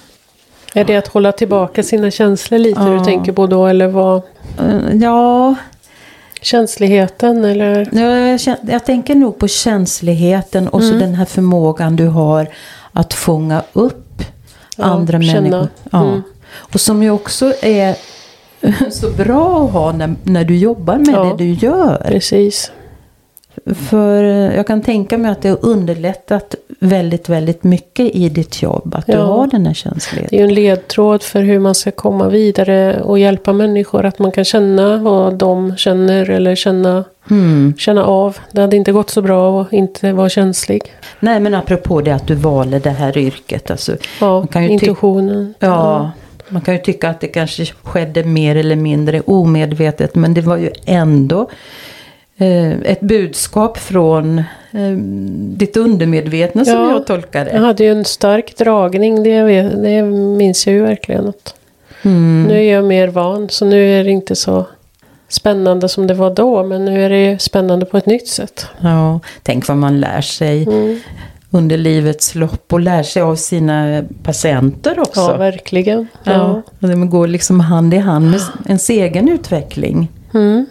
[0.74, 2.88] Är det att hålla tillbaka sina känslor lite Ja.
[2.88, 3.66] du tänker på då?
[3.66, 4.22] Eller vad?
[4.58, 5.54] Eh, Ja,
[6.42, 7.88] Känsligheten eller?
[7.92, 10.92] Ja, jag, jag tänker nog på känsligheten och Mm.
[10.92, 12.48] så den här förmågan du har
[12.92, 14.22] att fånga upp
[14.76, 15.40] Ja, andra känna.
[15.40, 15.68] människor.
[15.92, 16.02] Ja.
[16.08, 16.22] Mm.
[16.56, 17.96] Och som ju också är
[18.90, 21.24] så bra att ha när, när du jobbar med Ja.
[21.24, 22.04] det du gör.
[22.08, 22.70] Precis.
[23.74, 24.22] För
[24.56, 28.94] jag kan tänka mig att det har underlättat väldigt, väldigt mycket i ditt jobb.
[28.94, 29.18] Att du Ja.
[29.24, 30.38] har den här Det är känsligheten.
[30.38, 34.04] ju en ledtråd för hur man ska komma vidare och hjälpa människor.
[34.06, 37.74] Att man kan känna vad de känner eller känna, Mm.
[37.78, 38.36] känna av.
[38.52, 40.82] Det hade inte gått så bra att inte vara känslig.
[41.20, 43.70] Nej men apropå det att du valde det här yrket.
[43.70, 45.54] Alltså, Ja, Man intuitionen.
[45.58, 46.10] Ja,
[46.48, 50.14] man kan ju tycka att det kanske skedde mer eller mindre omedvetet.
[50.14, 51.48] Men det var ju ändå
[52.84, 54.38] ett budskap från
[54.72, 54.90] eh,
[55.56, 57.50] ditt undermedvetna som Ja, jag tolkar det.
[57.50, 61.28] Jag hade ju en stark dragning, det, det minns jag ju verkligen.
[61.28, 61.54] Att
[62.02, 62.44] Mm.
[62.48, 64.66] Nu är jag mer van, så nu är det inte så
[65.28, 66.62] spännande som det var då.
[66.64, 68.66] Men nu är det ju spännande på ett nytt sätt.
[68.80, 71.00] Ja, tänk vad man lär sig Mm.
[71.50, 75.20] under livets lopp och lär sig av sina patienter också.
[75.20, 76.06] Ja, verkligen.
[76.24, 76.88] Ja, Ja.
[76.88, 80.08] det går liksom hand i hand med ens egen utveckling.
[80.34, 80.66] Mm.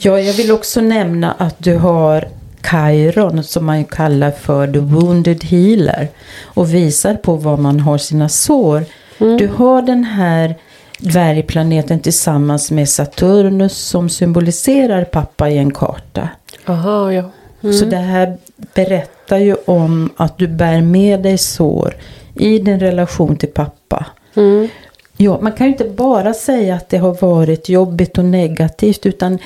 [0.00, 2.28] Ja, jag vill också nämna att du har
[2.70, 6.08] Chiron som man ju kallar för the wounded healer.
[6.44, 8.84] Och visar på var man har sina sår.
[9.18, 10.54] Du har den här
[10.98, 16.28] dvärgplaneten tillsammans med Saturnus som symboliserar pappa i en karta.
[16.66, 17.30] Aha, ja.
[17.60, 18.36] Så det här
[18.74, 21.96] berättar ju om att du bär med dig sår
[22.34, 24.06] i din relation till pappa.
[24.36, 24.68] Mm.
[25.16, 29.38] Ja, man kan ju inte bara säga att det har varit jobbigt och negativt utan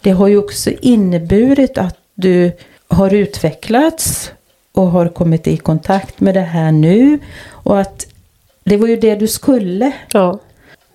[0.00, 2.52] det har ju också inneburit att du
[2.88, 4.32] har utvecklats
[4.72, 8.06] och har kommit i kontakt med det här nu och att
[8.64, 9.92] det var ju det du skulle.
[10.12, 10.38] ja,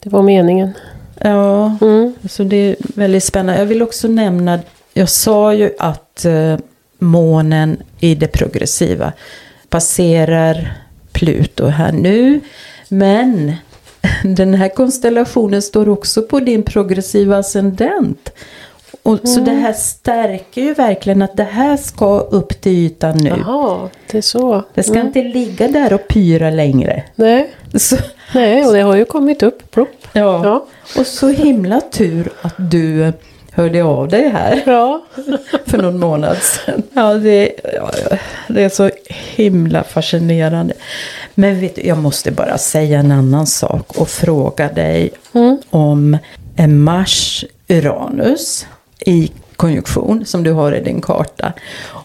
[0.03, 0.71] det var meningen.
[1.19, 2.13] Ja, Mm.
[2.29, 3.59] så det är väldigt spännande.
[3.61, 4.59] Jag vill också nämna,
[4.93, 6.57] jag sa ju att eh,
[6.99, 9.13] månen i det progressiva
[9.69, 10.73] passerar
[11.11, 12.39] Pluto här nu.
[12.89, 13.53] Men
[14.23, 18.29] den här konstellationen står också på din progressiva ascendent.
[19.05, 23.29] Och, Så det här stärker ju verkligen att det här ska upp till ytan nu.
[23.45, 24.63] Jaha, det är så.
[24.73, 25.07] Det ska Mm.
[25.07, 27.03] inte ligga där och pyra längre.
[27.15, 27.97] Nej, Så,
[28.33, 29.71] nej, och det har ju kommit upp.
[29.71, 30.07] Plopp.
[30.13, 30.41] ja.
[30.43, 30.65] Ja.
[30.99, 33.13] Och så himla tur att du
[33.51, 35.03] hörde av dig här Ja.
[35.65, 36.83] för någon månad sedan.
[36.93, 37.91] Ja, det, ja,
[38.47, 38.89] det är så
[39.35, 40.73] himla fascinerande.
[41.35, 45.57] Men vet du, jag måste bara säga en annan sak och fråga dig Mm.
[45.69, 46.17] om
[46.55, 48.65] en Mars-Uranus
[49.05, 51.53] i konjunktion som du har i din karta.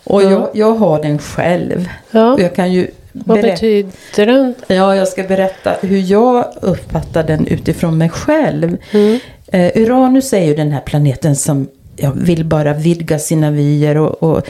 [0.05, 0.31] Och Ja.
[0.31, 1.89] jag, jag har den själv.
[2.11, 2.33] Ja.
[2.33, 4.55] Och jag kan ju Vad betyder den?
[4.67, 8.77] Ja, jag ska berätta hur jag uppfattar den utifrån mig själv.
[8.91, 9.19] Mm.
[9.47, 14.23] Eh, Uranus är ju den här planeten som ja, vill bara vidga sina vyer och,
[14.23, 14.43] och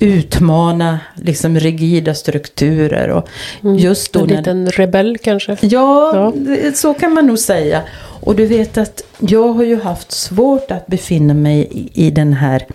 [0.00, 3.08] utmana liksom rigida strukturer.
[3.08, 3.28] Och
[3.78, 5.56] just då En när, liten rebell kanske?
[5.60, 6.32] Ja, Ja.
[6.36, 7.82] det- så kan man nog säga.
[8.20, 12.32] Och du vet att jag har ju haft svårt att befinna mig i, i den
[12.32, 12.66] här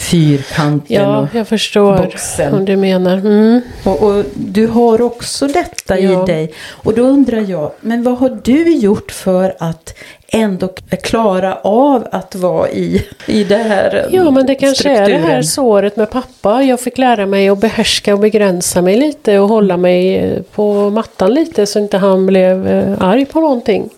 [0.00, 0.96] fyrkanten.
[0.96, 2.52] Ja, och, jag förstår boxen.
[2.52, 3.16] vad du menar.
[3.16, 3.60] Mm.
[3.84, 6.22] och, och du har också detta Ja.
[6.22, 6.52] i dig.
[6.68, 9.94] Och då undrar jag, men vad har du gjort för att
[10.32, 10.68] ändå
[11.02, 15.18] klara av att vara i, i det här Ja, men det kanske är det här
[15.18, 15.44] strukturen?
[15.44, 16.62] såret med pappa.
[16.62, 20.90] Jag fick lära mig att behärska och begränsa mig lite och hålla mig eh, på
[20.90, 23.88] mattan lite så inte han blev eh, arg på någonting.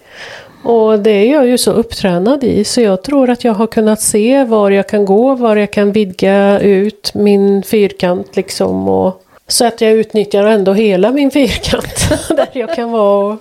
[0.62, 4.00] Och det är jag ju så upptränad i så jag tror att jag har kunnat
[4.00, 8.88] se var jag kan gå, var jag kan vidga ut min fyrkant liksom.
[8.88, 13.38] Och, så att jag utnyttjar ändå hela min fyrkant där jag kan vara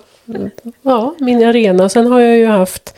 [0.82, 1.88] ja, min arena.
[1.88, 2.94] Sen har jag ju haft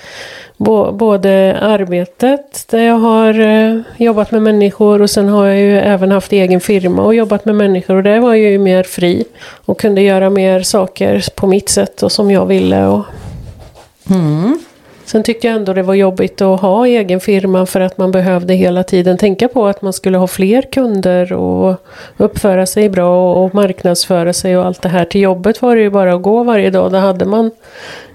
[0.56, 6.10] Både arbetet där jag har eh, jobbat med människor och sen har jag ju även
[6.10, 9.24] haft egen firma och jobbat med människor och där var jag ju mer fri
[9.64, 12.86] och kunde göra mer saker på mitt sätt och som jag ville.
[12.86, 13.04] Och
[14.10, 14.58] Mm.
[15.04, 18.54] Sen tyckte jag ändå det var jobbigt att ha egen firma för att man behövde
[18.54, 21.76] hela tiden tänka på att man skulle ha fler kunder och
[22.16, 25.04] uppföra sig bra och marknadsföra sig och allt det här.
[25.04, 26.92] Till jobbet var det ju bara att gå varje dag.
[26.92, 27.50] Där hade man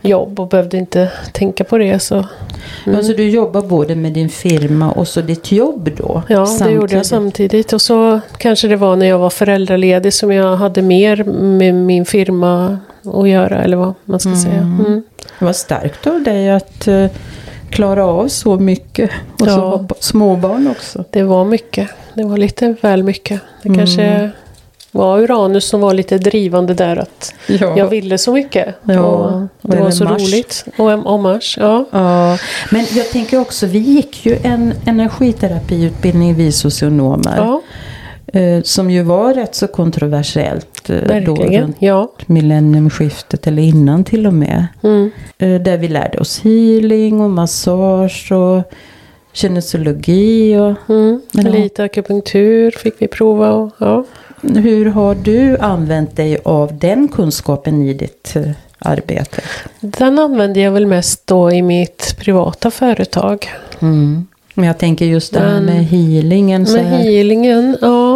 [0.02, 2.00] jobb och behövde inte tänka på det.
[2.00, 2.16] Så.
[2.86, 2.98] Mm.
[2.98, 6.24] Alltså du jobbar både med din firma och så ditt jobb då?
[6.28, 7.74] Ja, det gjorde jag samtidigt.
[7.74, 12.06] Och så kanske det var när jag var föräldraledig som jag hade mer med min
[12.06, 12.80] firma
[13.14, 14.62] att göra, eller vad man ska säga.
[14.62, 15.04] Mm.
[15.40, 17.06] Det var starkt av dig att eh,
[17.70, 19.10] klara av så mycket.
[19.34, 19.86] Och så Ja.
[19.90, 21.04] b- småbarn också.
[21.12, 21.90] Det var mycket.
[22.14, 23.42] Det var lite väl mycket.
[23.64, 24.30] Det kanske
[24.92, 26.98] var Uranus som var lite drivande där.
[26.98, 27.78] Att Ja.
[27.78, 28.76] jag ville så mycket.
[28.84, 30.22] Ja, och och det var även så Mars.
[30.22, 30.66] roligt.
[30.78, 31.86] Och, och Mars, ja.
[31.92, 32.38] Ja,
[32.72, 37.34] men jag tänker också, vi gick ju en energiterapiutbildning vi socionomer.
[37.38, 37.62] ja
[38.64, 41.64] som ju var rätt så kontroversiellt eh, då verkligen.
[41.64, 42.12] runt Ja.
[42.26, 44.68] millenniumskiftet eller innan till och med.
[44.84, 45.12] Mm.
[45.38, 48.64] Eh, där vi lärde oss healing och massage och
[49.34, 50.56] kinesiologi.
[50.58, 51.22] Och, Mm.
[51.34, 53.52] Lite akupunktur fick vi prova.
[53.54, 54.06] Och, ja.
[54.42, 59.42] hur har du använt dig av den kunskapen i ditt eh, arbete?
[59.82, 63.50] Den använde jag väl mest då i mitt privata företag.
[63.80, 64.28] Mm.
[64.54, 66.66] Men jag tänker just det här med healingen.
[66.66, 66.98] Så Med här.
[67.00, 68.09] healingen, ja.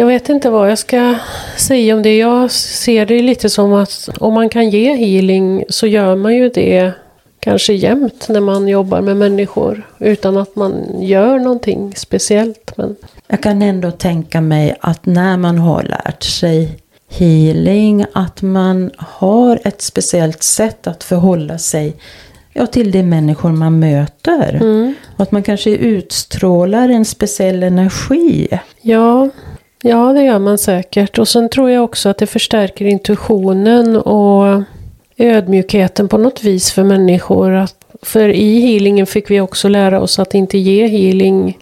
[0.00, 1.14] Jag vet inte vad jag ska
[1.56, 2.16] säga om det.
[2.16, 6.48] Jag ser det lite som att om man kan ge healing så gör man ju
[6.48, 6.92] det
[7.40, 9.82] kanske jämt när man jobbar med människor.
[9.98, 12.76] Utan att man gör någonting speciellt.
[12.76, 18.90] Men Jag kan ändå tänka mig att när man har lärt sig healing, att man
[18.96, 21.96] har ett speciellt sätt att förhålla sig
[22.52, 24.54] ja, till de människor man möter.
[24.54, 24.94] mm.
[25.16, 28.48] Och att man kanske utstrålar en speciell energi.
[28.82, 29.28] ja,
[29.82, 31.18] ja, det gör man säkert.
[31.18, 34.62] Och sen tror jag också att det förstärker intuitionen och
[35.16, 37.52] ödmjukheten på något vis för människor.
[37.52, 41.58] Att, för i healingen fick vi också lära oss att inte ge healing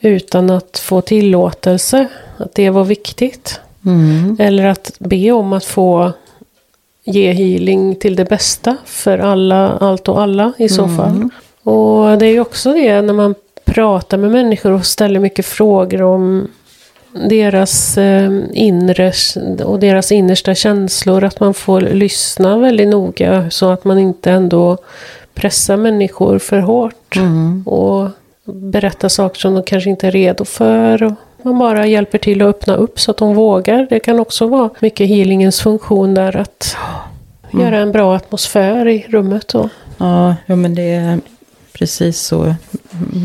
[0.00, 2.06] utan att få tillåtelse.
[2.36, 3.60] Att det var viktigt.
[3.86, 4.36] Mm.
[4.40, 6.12] Eller att be om att få
[7.04, 11.28] ge healing till det bästa för alla, allt och alla i så fall.
[11.62, 13.34] Och det är ju också det när man
[13.64, 16.48] pratar med människor och ställer mycket frågor om
[17.14, 19.12] deras eh, inre
[19.64, 21.24] och deras innersta känslor.
[21.24, 24.78] Att man får lyssna väldigt noga så att man inte ändå
[25.34, 27.16] pressar människor för hårt.
[27.64, 28.08] Och
[28.44, 31.14] berättar saker som de kanske inte är redo för.
[31.42, 33.86] Man bara hjälper till att öppna upp så att de vågar.
[33.90, 36.76] Det kan också vara mycket healingens funktion där att
[37.52, 39.54] göra en bra atmosfär i rummet.
[39.54, 41.18] Och, Ja, ja, men det
[41.78, 42.54] precis så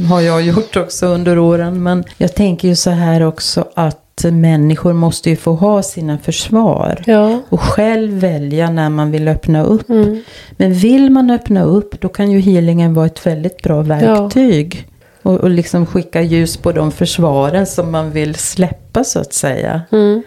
[0.10, 1.84] har jag gjort också under åren.
[1.84, 7.04] Men jag tänker ju så här också att människor måste ju få ha sina försvar.
[7.06, 9.90] ja, Och själv välja när man vill öppna upp.
[9.90, 14.88] mm, Men vill man öppna upp då kan ju healingen vara ett väldigt bra verktyg.
[15.24, 19.82] Och, och liksom skicka ljus på de försvaren som man vill släppa så att säga.
[19.92, 20.24] mm,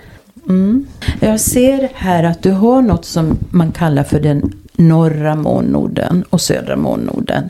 [0.49, 0.87] Mm.
[1.21, 6.41] Jag ser här att du har något som man kallar för den norra månnoden och
[6.41, 7.49] södra månnoden.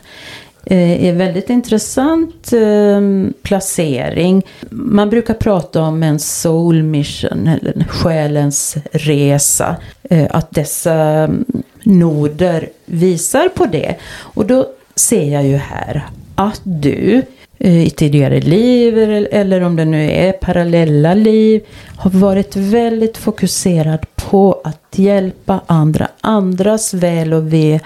[0.65, 4.43] Eh, är väldigt intressant ehm, placering.
[4.69, 9.75] Man brukar prata om en soul mission eller en själens resa.
[10.03, 11.45] Eh, att dessa mm,
[11.83, 13.95] noder visar på det.
[14.19, 17.21] Och då ser jag ju här att du
[17.59, 18.97] eh, i tidigare liv
[19.31, 21.61] eller om det nu är parallella liv
[21.97, 26.07] har varit väldigt fokuserad på att hjälpa andra.
[26.21, 27.79] Andras väl och ve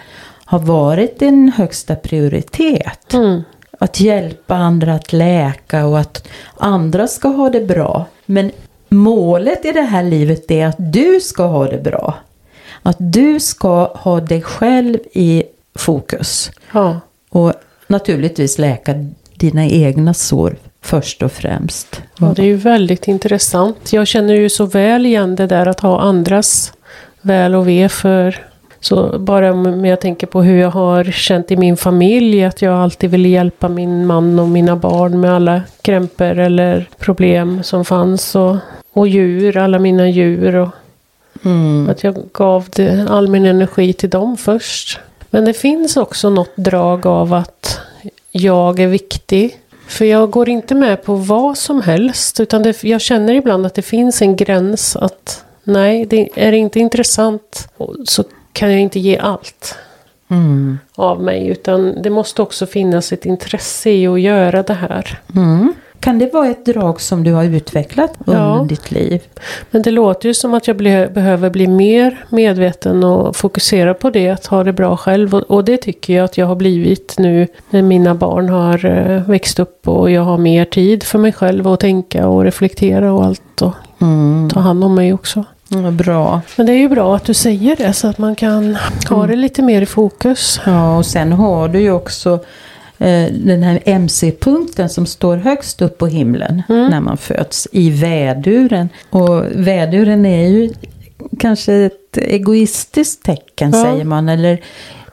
[0.47, 3.13] har varit din högsta prioritet.
[3.13, 3.41] mm,
[3.79, 8.05] Att hjälpa andra att läka och att andra ska ha det bra.
[8.25, 8.51] Men
[8.89, 12.13] målet i det här livet är att du ska ha det bra.
[12.83, 15.43] Att du ska ha dig själv i
[15.75, 16.51] fokus.
[16.73, 17.53] ja, Och
[17.87, 18.93] naturligtvis läka
[19.33, 22.01] dina egna sår först och främst.
[22.19, 23.93] ja, det är ju väldigt intressant.
[23.93, 26.73] Jag känner ju så väl igen det där att ha andras
[27.21, 28.46] väl och ve för
[28.87, 32.73] så bara om jag tänker på hur jag har känt i min familj, att jag
[32.73, 38.35] alltid ville hjälpa min man och mina barn med alla krämpor eller problem som fanns.
[38.35, 38.55] Och,
[38.93, 40.55] och djur, alla mina djur.
[40.55, 40.69] Och
[41.45, 41.89] Mm.
[41.89, 44.99] att jag gav det, all min energi till dem först.
[45.29, 47.79] Men det finns också något drag av att
[48.31, 49.59] jag är viktig.
[49.87, 52.39] För jag går inte med på vad som helst.
[52.39, 56.79] Utan det, jag känner ibland att det finns en gräns att nej, det är inte
[56.79, 57.69] intressant
[58.05, 58.23] så
[58.57, 59.75] kan jag inte ge allt.
[60.29, 60.79] mm.
[60.95, 61.47] av mig.
[61.47, 65.19] Utan det måste också finnas ett intresse i att göra det här.
[65.35, 65.73] Mm.
[65.99, 68.65] Kan det vara ett drag som du har utvecklat under ja.
[68.69, 69.23] ditt liv?
[69.71, 74.09] Men det låter ju som att jag ble, behöver bli mer medveten och fokusera på
[74.09, 75.35] det, att ha det bra själv.
[75.35, 79.29] Och, och, det tycker jag att jag har blivit nu när mina barn har uh,
[79.29, 83.25] växt upp och jag har mer tid för mig själv att tänka och reflektera och
[83.25, 84.49] allt och mm.
[84.49, 85.45] ta hand om mig också.
[85.69, 86.41] Ja, bra.
[86.55, 88.77] Men det är ju bra att du säger det så att man kan
[89.09, 89.29] ha mm.
[89.29, 90.59] det lite mer i fokus.
[90.65, 92.39] Ja, och sen har du ju också
[92.99, 96.89] Eh, den här MC-punkten som står högst upp på himlen mm.
[96.89, 98.89] när man föds i väduren.
[99.09, 100.73] Och väduren är ju
[101.39, 103.83] kanske ett egoistiskt tecken ja.
[103.83, 104.29] säger man.
[104.29, 104.61] Eller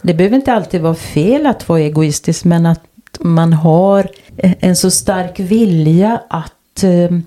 [0.02, 2.84] det behöver inte alltid vara fel att vara egoistisk men att
[3.20, 6.50] man har en så stark vilja att
[6.82, 7.18] Eh,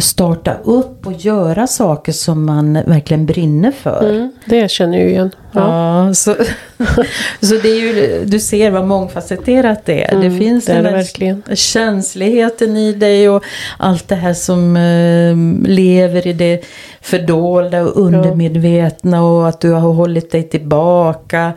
[0.00, 4.10] starta upp och göra saker som man verkligen brinner för.
[4.10, 5.30] Mm, det känner jag igen.
[5.52, 6.36] Ja, ja så,
[7.40, 10.14] så det är ju, du ser vad mångfacetterat det är.
[10.14, 11.42] Mm, det finns det den här verkligen.
[11.54, 13.44] känsligheten i dig och
[13.78, 16.64] allt det här som uh, lever i det
[17.00, 21.52] fördolda och undermedvetna och att du har hållit dig tillbaka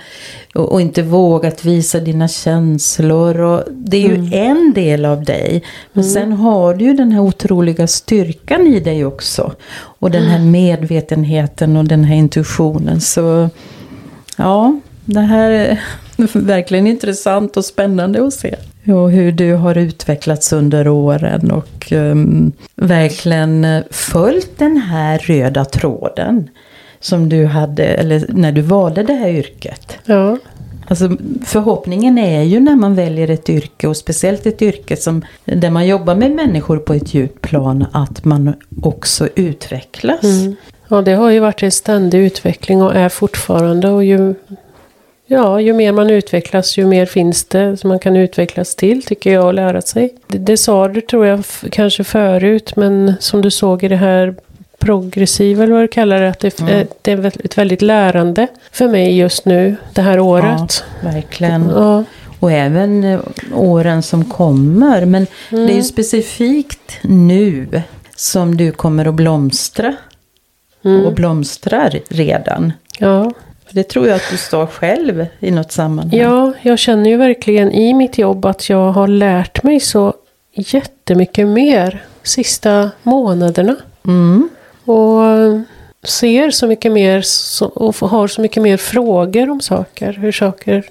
[0.55, 3.41] och, och inte vågat visa dina känslor.
[3.41, 4.33] Och det är ju mm.
[4.33, 5.63] en del av dig.
[5.93, 6.13] Men mm.
[6.13, 9.53] sen har du ju den här otroliga styrkan i dig också.
[9.75, 10.51] Och den här mm.
[10.51, 13.01] medvetenheten och den här intuitionen.
[13.01, 13.49] Så
[14.37, 15.79] ja, det här är
[16.39, 18.55] verkligen intressant och spännande att se.
[18.85, 26.49] Och hur du har utvecklats under åren och um, verkligen följt den här röda tråden.
[26.99, 29.97] Som du hade, eller när du valde det här yrket.
[30.05, 30.37] Ja.
[30.87, 35.69] Alltså, förhoppningen är ju när man väljer ett yrke och speciellt ett yrke som, där
[35.69, 40.23] man jobbar med människor på ett djupt plan att man också utvecklas.
[40.23, 40.55] Mm.
[40.87, 44.35] Ja det har ju varit en ständig utveckling och är fortfarande och ju,
[45.27, 49.33] ja, ju mer man utvecklas ju mer finns det som man kan utvecklas till tycker
[49.33, 50.13] jag och lära sig.
[50.27, 54.35] Det, det sa du tror jag kanske förut men som du såg i det här
[54.79, 56.29] progressiv eller vad du kallar det.
[56.29, 56.87] Att det, mm.
[57.01, 60.83] det är ett väldigt lärande för mig just nu, det här året.
[61.01, 61.69] Ja, verkligen.
[61.69, 62.03] Ja.
[62.39, 63.19] Och även eh,
[63.55, 65.05] åren som kommer.
[65.05, 65.67] Men mm.
[65.67, 67.81] det är ju specifikt nu
[68.15, 69.95] som du kommer att blomstra.
[70.85, 71.05] Mm.
[71.05, 72.73] Och blomstrar redan.
[72.99, 73.31] Ja.
[73.71, 76.19] Det tror jag att du sa själv i något sammanhang.
[76.19, 80.13] Ja, jag känner ju verkligen i mitt jobb att jag har lärt mig så
[80.53, 83.75] jättemycket mer sista månaderna.
[84.05, 84.49] Mm.
[84.85, 85.21] Och
[86.03, 87.23] ser så mycket mer
[87.73, 90.13] och har så mycket mer frågor om saker.
[90.13, 90.83] Hur saker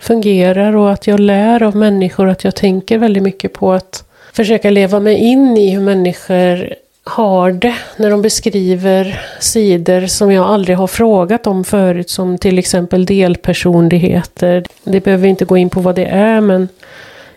[0.00, 2.28] fungerar och att jag lär av människor.
[2.28, 6.74] Att jag tänker väldigt mycket på att försöka leva mig in i hur människor
[7.10, 12.58] har det när de beskriver sidor som jag aldrig har frågat om förut som till
[12.58, 14.64] exempel delpersonligheter.
[14.84, 16.68] Det behöver inte gå in på vad det är men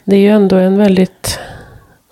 [0.04, 1.40] det är ju ändå en väldigt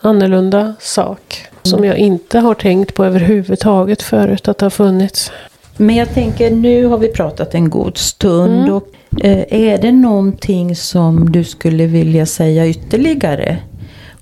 [0.02, 1.48] annorlunda sak.
[1.64, 5.32] Som jag inte har tänkt på överhuvudtaget förut att det har funnits.
[5.78, 8.62] Men jag tänker, nu har vi pratat en god stund.
[8.62, 8.74] Mm.
[8.74, 8.88] Och,
[9.24, 13.58] eh, är det någonting som du skulle vilja säga ytterligare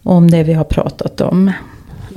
[0.04, 1.52] om det vi har pratat om?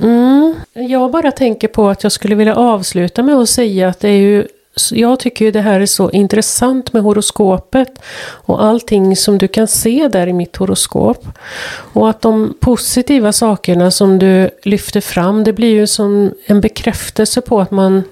[0.03, 0.55] Mm.
[0.73, 4.17] Jag bara tänker på att jag skulle vilja avsluta med att säga att det är
[4.17, 4.47] ju
[4.91, 9.67] jag tycker ju det här är så intressant med horoskopet och allting som du kan
[9.67, 11.27] se där i mitt horoskop.
[11.69, 17.41] Och att de positiva sakerna som du lyfter fram, det blir ju som en bekräftelse
[17.41, 18.03] på att man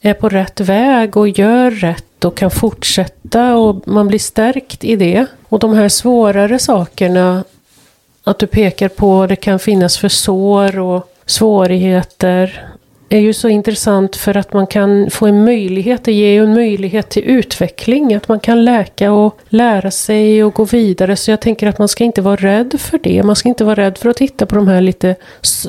[0.00, 4.96] är på rätt väg och gör rätt och kan fortsätta och man blir stärkt i
[4.96, 5.26] det.
[5.48, 7.44] Och de här svårare sakerna,
[8.24, 12.72] att du pekar på det kan finnas för sår och svårigheter
[13.12, 16.54] är ju så intressant för att man kan få en möjlighet, det ger ju en
[16.54, 18.14] möjlighet till utveckling.
[18.14, 21.16] Att man kan läka och lära sig och gå vidare.
[21.16, 23.22] Så jag tänker att man ska inte vara rädd för det.
[23.22, 25.14] Man ska inte vara rädd för att titta på de här lite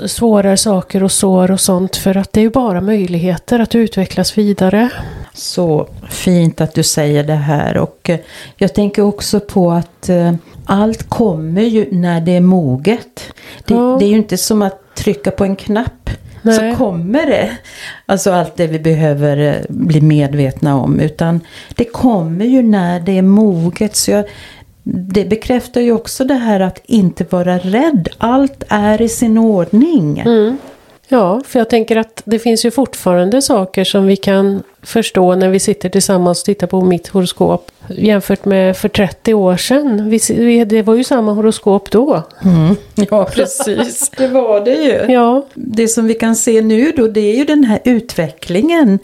[0.05, 1.95] svårare saker och sår och sånt.
[1.95, 4.89] För att det är ju bara möjligheter att utvecklas vidare.
[5.33, 7.77] Så fint att du säger det här.
[7.77, 8.19] Och eh,
[8.57, 10.33] jag tänker också på att eh,
[10.65, 13.33] allt kommer ju när det är moget.
[13.65, 13.97] Det, ja.
[13.99, 16.09] det är ju inte som att trycka på en knapp
[16.43, 16.71] Nej.
[16.71, 17.57] så kommer det.
[18.05, 20.99] Alltså allt det vi behöver eh, bli medvetna om.
[20.99, 21.39] Utan
[21.75, 23.95] det kommer ju när det är moget.
[23.95, 24.25] Så jag,
[24.83, 28.07] det bekräftar ju också det här att inte vara rädd.
[28.17, 30.19] Allt är i sin ordning.
[30.19, 30.57] Mm.
[31.07, 35.49] Ja, för jag tänker att det finns ju fortfarande saker som vi kan förstå när
[35.49, 37.71] vi sitter tillsammans och tittar på mitt horoskop.
[37.89, 40.09] Jämfört med för 30 år sedan.
[40.09, 42.23] Vi, det var ju samma horoskop då.
[42.43, 42.75] Mm.
[43.09, 44.09] Ja, precis.
[44.17, 45.13] det var det ju.
[45.13, 45.45] Ja.
[45.53, 48.99] Det som vi kan se nu då, det är ju den här utvecklingen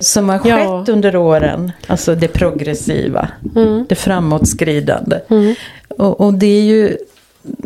[0.00, 0.56] som har Ja.
[0.56, 1.72] skett under åren.
[1.86, 3.86] Alltså det progressiva, Mm.
[3.88, 5.16] det framåtskridande.
[5.30, 5.54] Mm.
[5.88, 6.96] Och, och det är ju,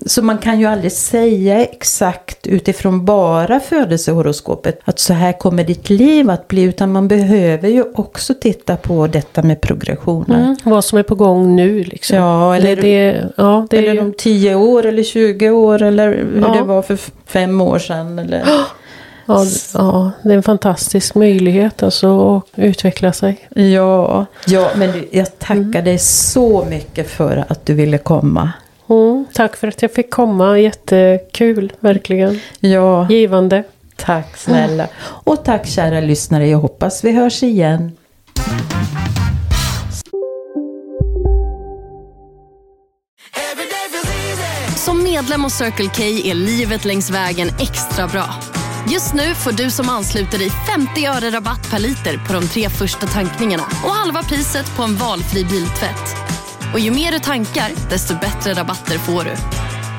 [0.07, 5.91] så man kan ju aldrig säga exakt utifrån bara födelsehoroskopet att så här kommer ditt
[5.91, 6.63] liv att bli.
[6.63, 10.41] Utan man behöver ju också titta på detta med progressioner.
[10.41, 10.57] Mm.
[10.65, 12.17] Vad som är på gång nu liksom.
[12.19, 15.83] Ja, eller, det, det, ja, det är eller ju- om 10 år eller 20 år
[15.83, 16.55] eller hur Ja.
[16.55, 18.19] det var för fem år sedan.
[18.19, 18.43] Eller...
[18.47, 23.49] Ja, ja, det är en fantastisk möjlighet alltså att utveckla sig.
[23.55, 28.53] Ja, ja men jag tackar dig så mycket för att du ville komma.
[28.93, 32.41] Mm, tack för att jag fick komma, jättekul, verkligen.
[32.61, 33.65] Ja, Givande.
[33.97, 34.89] tack snälla.
[35.03, 37.93] Och tack kära lyssnare, jag hoppas vi hörs igen.
[44.77, 48.25] Som medlem hos Circle K är livet längs vägen extra bra.
[48.93, 52.69] Just nu får du som ansluter dig 50 öre rabatt per liter på de tre
[52.69, 56.17] första tankningarna och halva priset på en valfri biltvätt.
[56.73, 59.35] Och ju mer du tankar, desto bättre rabatter får du.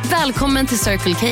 [0.10, 1.28] Välkommen till Circle K.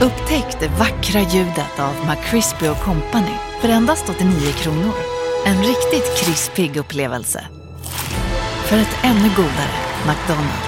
[0.00, 4.94] Upptäck det vackra ljudet av McCrispy Company för endast 89 kronor.
[5.46, 7.44] En riktigt krispig upplevelse.
[8.64, 10.67] För ett ännu godare McDonalds.